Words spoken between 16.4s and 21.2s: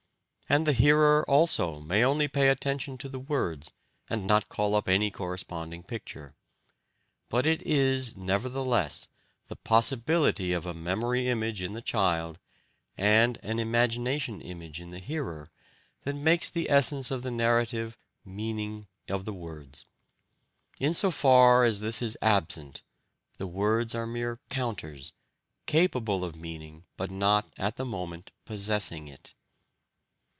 the essence of the narrative "meaning" of the words. In so